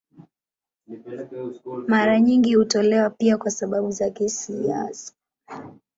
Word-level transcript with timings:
Mara 1.87 2.19
nyingi 2.19 2.55
hutolewa 2.55 3.09
pia 3.09 3.37
kwa 3.37 3.51
sababu 3.51 3.91
za 3.91 4.09
kisiasa. 4.09 5.13